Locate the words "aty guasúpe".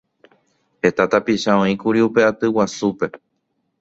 2.31-3.07